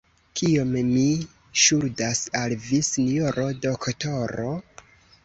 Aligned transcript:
Kiom 0.39 0.69
mi 0.85 1.03
ŝuldas 1.63 2.21
al 2.39 2.55
vi, 2.63 2.79
sinjoro 2.87 3.47
doktoro? 3.67 4.49